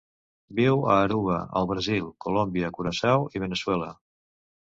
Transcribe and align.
Viu 0.59 0.79
a 0.93 0.95
Aruba, 1.01 1.35
el 1.59 1.67
Brasil, 1.73 2.09
Colòmbia, 2.27 2.71
Curaçao 2.79 3.27
i 3.37 3.43
Veneçuela. 3.47 3.93